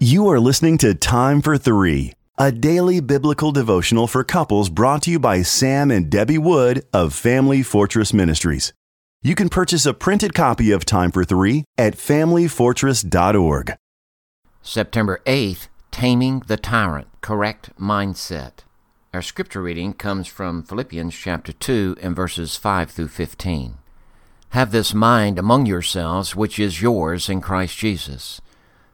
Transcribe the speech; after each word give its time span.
You 0.00 0.28
are 0.28 0.38
listening 0.38 0.78
to 0.78 0.94
Time 0.94 1.42
for 1.42 1.58
Three, 1.58 2.12
a 2.38 2.52
daily 2.52 3.00
biblical 3.00 3.50
devotional 3.50 4.06
for 4.06 4.22
couples 4.22 4.70
brought 4.70 5.02
to 5.02 5.10
you 5.10 5.18
by 5.18 5.42
Sam 5.42 5.90
and 5.90 6.08
Debbie 6.08 6.38
Wood 6.38 6.86
of 6.92 7.12
Family 7.12 7.64
Fortress 7.64 8.14
Ministries. 8.14 8.72
You 9.22 9.34
can 9.34 9.48
purchase 9.48 9.86
a 9.86 9.92
printed 9.92 10.34
copy 10.34 10.70
of 10.70 10.84
Time 10.84 11.10
for 11.10 11.24
Three 11.24 11.64
at 11.76 11.96
FamilyFortress.org. 11.96 13.74
September 14.62 15.20
8th, 15.26 15.66
Taming 15.90 16.44
the 16.46 16.56
Tyrant 16.56 17.08
Correct 17.20 17.76
Mindset. 17.76 18.60
Our 19.12 19.22
scripture 19.22 19.62
reading 19.62 19.94
comes 19.94 20.28
from 20.28 20.62
Philippians 20.62 21.12
chapter 21.16 21.52
2 21.52 21.96
and 22.00 22.14
verses 22.14 22.54
5 22.54 22.92
through 22.92 23.08
15. 23.08 23.78
Have 24.50 24.70
this 24.70 24.94
mind 24.94 25.40
among 25.40 25.66
yourselves, 25.66 26.36
which 26.36 26.60
is 26.60 26.80
yours 26.80 27.28
in 27.28 27.40
Christ 27.40 27.76
Jesus 27.76 28.40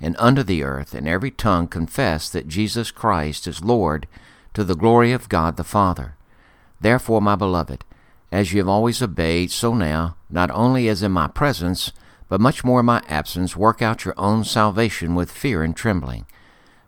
and 0.00 0.16
under 0.18 0.42
the 0.42 0.62
earth, 0.62 0.94
and 0.94 1.08
every 1.08 1.30
tongue 1.30 1.66
confess 1.66 2.28
that 2.30 2.48
Jesus 2.48 2.90
Christ 2.90 3.46
is 3.46 3.64
Lord, 3.64 4.06
to 4.54 4.64
the 4.64 4.76
glory 4.76 5.12
of 5.12 5.28
God 5.28 5.56
the 5.56 5.64
Father. 5.64 6.16
Therefore, 6.80 7.20
my 7.20 7.36
beloved, 7.36 7.84
as 8.30 8.52
you 8.52 8.58
have 8.58 8.68
always 8.68 9.02
obeyed, 9.02 9.50
so 9.50 9.74
now, 9.74 10.16
not 10.30 10.50
only 10.50 10.88
as 10.88 11.02
in 11.02 11.12
my 11.12 11.26
presence, 11.26 11.92
but 12.28 12.40
much 12.40 12.62
more 12.62 12.80
in 12.80 12.86
my 12.86 13.02
absence, 13.08 13.56
work 13.56 13.80
out 13.82 14.04
your 14.04 14.14
own 14.16 14.44
salvation 14.44 15.14
with 15.14 15.30
fear 15.30 15.62
and 15.62 15.74
trembling. 15.76 16.26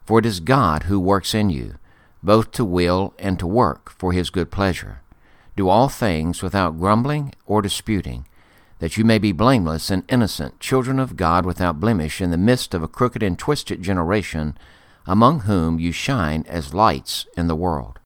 For 0.05 0.19
it 0.19 0.27
is 0.27 0.41
God 0.41 0.85
who 0.85 1.01
works 1.01 1.35
in 1.35 1.51
you, 1.51 1.79
both 2.23 2.51
to 2.53 2.65
will 2.65 3.15
and 3.19 3.39
to 3.39 3.47
work 3.47 3.91
for 3.91 4.13
his 4.13 4.31
good 4.31 4.51
pleasure. 4.51 5.01
Do 5.57 5.69
all 5.69 5.89
things 5.89 6.43
without 6.43 6.79
grumbling 6.79 7.35
or 7.47 7.63
disputing 7.63 8.27
that 8.81 8.97
you 8.97 9.05
may 9.05 9.19
be 9.19 9.31
blameless 9.31 9.91
and 9.91 10.03
innocent, 10.09 10.59
children 10.59 10.99
of 10.99 11.17
God 11.17 11.47
without 11.47 11.79
blemish, 11.79 12.21
in 12.21 12.31
the 12.31 12.37
midst 12.37 12.75
of 12.75 12.83
a 12.83 12.89
crooked 12.89 13.23
and 13.23 13.39
twisted 13.39 13.83
generation, 13.83 14.59
among 15.07 15.41
whom 15.41 15.79
you 15.79 15.93
shine 15.93 16.45
as 16.49 16.75
lights 16.75 17.27
in 17.37 17.47
the 17.47 17.55
world. 17.55 18.01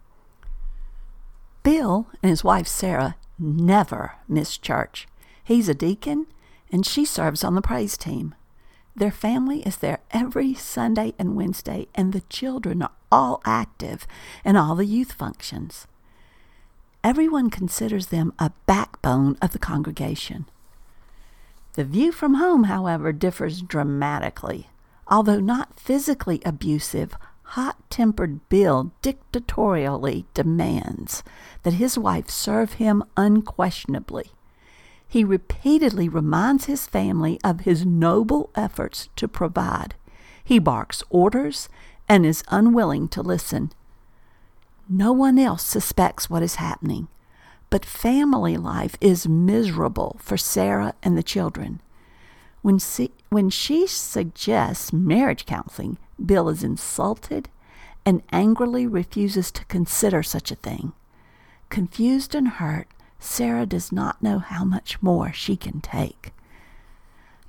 Bill 1.63 2.09
and 2.23 2.29
his 2.29 2.45
wife 2.45 2.67
Sarah 2.67 3.17
never 3.39 4.13
miss 4.29 4.59
church. 4.59 5.07
He's 5.43 5.69
a 5.69 5.75
deacon, 5.75 6.27
and 6.71 6.85
she 6.85 7.05
serves 7.05 7.45
on 7.45 7.55
the 7.55 7.63
praise 7.63 7.97
team. 7.97 8.35
Their 8.97 9.11
family 9.11 9.61
is 9.63 9.77
there 9.77 10.01
every 10.11 10.55
Sunday 10.55 11.15
and 11.19 11.37
Wednesday, 11.37 11.89
and 11.95 12.13
the 12.13 12.23
children 12.23 12.83
are 12.83 12.93
all 13.11 13.41
active 13.45 14.07
in 14.45 14.57
all 14.57 14.75
the 14.75 14.87
youth 14.87 15.13
functions. 15.13 15.87
Everyone 17.03 17.51
considers 17.51 18.07
them 18.07 18.33
a 18.39 18.53
backbone 18.67 19.37
of 19.41 19.53
the 19.53 19.59
congregation. 19.59 20.47
The 21.75 21.85
view 21.85 22.13
from 22.13 22.35
home, 22.35 22.65
however, 22.65 23.13
differs 23.13 23.61
dramatically. 23.61 24.69
Although 25.09 25.41
not 25.41 25.79
physically 25.79 26.41
abusive, 26.45 27.17
hot 27.43 27.77
tempered 27.91 28.49
Bill 28.49 28.93
dictatorially 29.03 30.25
demands 30.35 31.23
that 31.63 31.75
his 31.75 31.99
wife 31.99 32.31
serve 32.31 32.75
him 32.75 33.05
unquestionably. 33.17 34.31
He 35.07 35.25
repeatedly 35.25 36.09
reminds 36.09 36.65
his 36.65 36.87
family 36.87 37.39
of 37.45 37.61
his 37.61 37.85
noble 37.85 38.51
efforts 38.55 39.09
to 39.17 39.29
provide. 39.29 39.95
He 40.43 40.59
barks 40.59 41.03
orders 41.11 41.69
and 42.09 42.25
is 42.25 42.45
unwilling 42.49 43.09
to 43.09 43.23
listen. 43.23 43.73
No 44.89 45.13
one 45.13 45.39
else 45.39 45.65
suspects 45.65 46.29
what 46.29 46.43
is 46.43 46.57
happening. 46.57 47.09
But 47.75 47.85
family 47.85 48.57
life 48.57 48.95
is 49.01 49.27
miserable 49.27 50.17
for 50.21 50.37
Sarah 50.37 50.95
and 51.03 51.19
the 51.19 51.25
children. 51.25 51.81
When, 52.63 52.79
she, 52.79 53.11
when 53.31 53.51
she 53.51 53.89
suggests 53.89 54.93
marriage 54.93 55.45
counseling, 55.45 55.99
Bill 56.25 56.49
is 56.49 56.63
insulted 56.63 57.49
and 58.07 58.23
angrily 58.31 58.87
refuses 58.87 59.51
to 59.51 59.65
consider 59.65 60.23
such 60.23 60.53
a 60.53 60.55
thing. 60.55 60.93
Confused 61.69 62.37
and 62.37 62.47
hurt, 62.47 62.87
Sarah 63.19 63.67
does 63.67 63.91
not 63.91 64.23
know 64.23 64.39
how 64.39 64.65
much 64.65 65.03
more 65.03 65.33
she 65.33 65.57
can 65.57 65.81
take. 65.81 66.33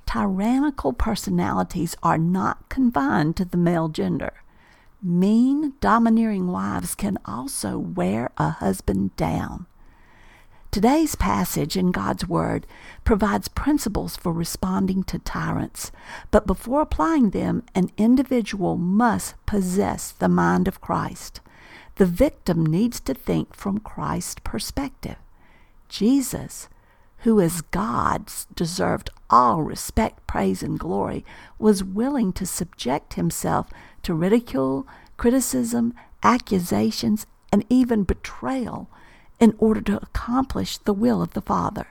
Tyrannical 0.06 0.92
personalities 0.92 1.94
are 2.02 2.18
not 2.18 2.68
confined 2.68 3.36
to 3.36 3.44
the 3.44 3.56
male 3.56 3.86
gender. 3.86 4.42
Mean, 5.00 5.74
domineering 5.80 6.48
wives 6.48 6.96
can 6.96 7.16
also 7.24 7.78
wear 7.78 8.32
a 8.36 8.50
husband 8.50 9.14
down. 9.14 9.66
Today's 10.76 11.14
passage 11.14 11.74
in 11.74 11.90
God's 11.90 12.28
Word 12.28 12.66
provides 13.02 13.48
principles 13.48 14.14
for 14.14 14.30
responding 14.30 15.04
to 15.04 15.18
tyrants, 15.18 15.90
but 16.30 16.46
before 16.46 16.82
applying 16.82 17.30
them, 17.30 17.62
an 17.74 17.90
individual 17.96 18.76
must 18.76 19.36
possess 19.46 20.12
the 20.12 20.28
mind 20.28 20.68
of 20.68 20.82
Christ. 20.82 21.40
The 21.94 22.04
victim 22.04 22.66
needs 22.66 23.00
to 23.00 23.14
think 23.14 23.54
from 23.54 23.78
Christ's 23.78 24.42
perspective. 24.44 25.16
Jesus, 25.88 26.68
who 27.20 27.40
as 27.40 27.62
God 27.62 28.30
deserved 28.54 29.08
all 29.30 29.62
respect, 29.62 30.26
praise, 30.26 30.62
and 30.62 30.78
glory, 30.78 31.24
was 31.58 31.82
willing 31.82 32.34
to 32.34 32.44
subject 32.44 33.14
himself 33.14 33.70
to 34.02 34.12
ridicule, 34.12 34.86
criticism, 35.16 35.94
accusations, 36.22 37.24
and 37.50 37.64
even 37.70 38.02
betrayal 38.02 38.90
in 39.38 39.54
order 39.58 39.80
to 39.80 39.96
accomplish 39.96 40.78
the 40.78 40.92
will 40.92 41.22
of 41.22 41.34
the 41.34 41.40
Father. 41.40 41.86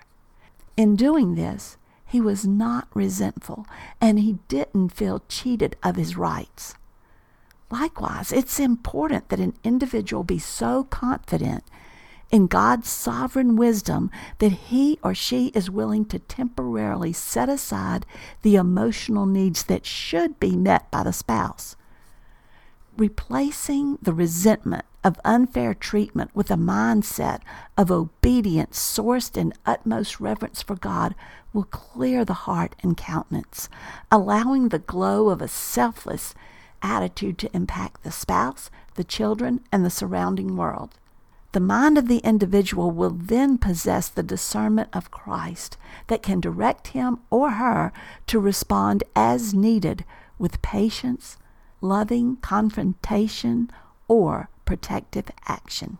In 0.77 0.95
doing 0.95 1.35
this, 1.35 1.77
he 2.05 2.21
was 2.21 2.45
not 2.45 2.87
resentful 2.93 3.65
and 3.99 4.19
he 4.19 4.39
didn't 4.47 4.89
feel 4.89 5.23
cheated 5.27 5.75
of 5.83 5.95
his 5.95 6.17
rights. 6.17 6.75
Likewise, 7.71 8.31
it's 8.31 8.59
important 8.59 9.29
that 9.29 9.39
an 9.39 9.53
individual 9.63 10.23
be 10.23 10.39
so 10.39 10.83
confident 10.85 11.63
in 12.31 12.47
God's 12.47 12.89
sovereign 12.89 13.55
wisdom 13.55 14.11
that 14.39 14.51
he 14.51 14.99
or 15.03 15.13
she 15.13 15.47
is 15.47 15.69
willing 15.69 16.05
to 16.05 16.19
temporarily 16.19 17.13
set 17.13 17.49
aside 17.49 18.05
the 18.41 18.55
emotional 18.55 19.25
needs 19.25 19.63
that 19.63 19.85
should 19.85 20.39
be 20.39 20.55
met 20.55 20.89
by 20.91 21.03
the 21.03 21.13
spouse. 21.13 21.75
Replacing 22.97 23.97
the 24.01 24.13
resentment 24.13 24.85
of 25.05 25.21
unfair 25.23 25.75
treatment 25.75 26.31
with 26.33 26.49
a 26.49 26.55
mindset 26.55 27.39
of 27.77 27.91
obedience 27.91 28.79
sourced 28.79 29.37
in 29.37 29.53
utmost 29.63 30.19
reverence 30.19 30.63
for 30.63 30.75
God 30.75 31.13
will 31.53 31.65
clear 31.65 32.25
the 32.25 32.33
heart 32.33 32.75
and 32.81 32.97
countenance, 32.97 33.69
allowing 34.11 34.69
the 34.69 34.79
glow 34.79 35.29
of 35.29 35.43
a 35.43 35.47
selfless 35.47 36.33
attitude 36.81 37.37
to 37.37 37.55
impact 37.55 38.03
the 38.03 38.11
spouse, 38.11 38.71
the 38.95 39.03
children, 39.03 39.61
and 39.71 39.85
the 39.85 39.91
surrounding 39.91 40.57
world. 40.57 40.97
The 41.51 41.59
mind 41.59 41.99
of 41.99 42.07
the 42.07 42.17
individual 42.17 42.89
will 42.89 43.11
then 43.11 43.59
possess 43.59 44.09
the 44.09 44.23
discernment 44.23 44.89
of 44.91 45.11
Christ 45.11 45.77
that 46.07 46.23
can 46.23 46.41
direct 46.41 46.87
him 46.89 47.19
or 47.29 47.51
her 47.51 47.93
to 48.25 48.39
respond 48.39 49.03
as 49.15 49.53
needed 49.53 50.03
with 50.39 50.63
patience, 50.63 51.37
loving 51.79 52.37
confrontation, 52.37 53.69
or 54.07 54.49
protective 54.65 55.29
action. 55.47 55.97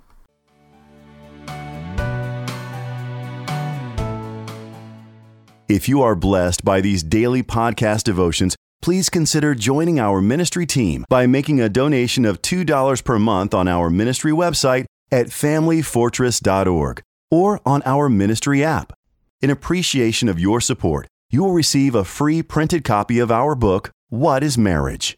If 5.68 5.90
you 5.90 6.04
are 6.04 6.16
blessed 6.16 6.64
by 6.64 6.82
these 6.82 7.02
daily 7.02 7.42
podcast 7.42 8.04
devotions, 8.04 8.56
please 8.84 9.10
consider 9.10 9.56
joining 9.56 10.00
our 10.00 10.22
ministry 10.22 10.68
team 10.68 11.06
by 11.10 11.26
making 11.26 11.60
a 11.60 11.70
donation 11.70 12.24
of 12.24 12.42
$2 12.44 13.04
per 13.04 13.18
month 13.18 13.56
on 13.56 13.68
our 13.68 13.90
ministry 13.90 14.32
website 14.32 14.86
at 15.12 15.28
familyfortress.org 15.28 17.02
or 17.32 17.60
on 17.66 17.82
our 17.84 18.10
ministry 18.10 18.64
app. 18.64 18.94
In 19.42 19.50
appreciation 19.50 20.30
of 20.30 20.40
your 20.40 20.62
support, 20.62 21.08
you 21.32 21.44
will 21.44 21.54
receive 21.54 21.96
a 21.96 22.06
free 22.06 22.44
printed 22.44 22.84
copy 22.84 23.18
of 23.18 23.32
our 23.32 23.56
book, 23.56 23.90
What 24.10 24.44
is 24.44 24.60
Marriage? 24.60 25.18